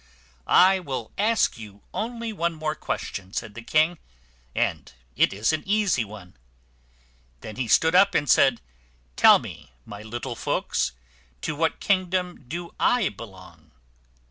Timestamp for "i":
0.47-0.79, 12.79-13.09